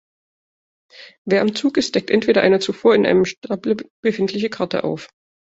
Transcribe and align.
Wer 1.27 1.43
am 1.43 1.53
Zug 1.53 1.77
ist, 1.77 1.93
deckt 1.93 2.09
entweder 2.09 2.41
eine 2.41 2.59
zuvor 2.59 2.95
in 2.95 3.05
einem 3.05 3.23
Stapel 3.23 3.77
befindliche 4.03 4.49
Karte 4.49 4.83
auf. 4.83 5.09